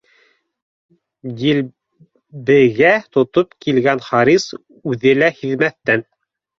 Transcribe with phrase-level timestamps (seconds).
[1.41, 4.51] Дилбегә тотоп килгән Харис,
[4.93, 6.09] үҙе лә һиҙмәҫтән: